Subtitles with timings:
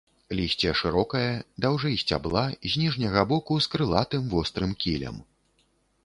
[0.37, 1.27] Лісце шырокае,
[1.65, 5.21] даўжэй сцябла, з ніжняга боку з крылатым вострым кілем.